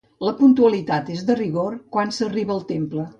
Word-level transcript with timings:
La 0.27 0.31
puntualitat 0.37 1.11
és 1.15 1.21
de 1.27 1.35
rigor 1.41 1.75
quan 1.97 2.15
s'arriba 2.17 2.57
al 2.57 2.65
temple. 2.73 3.05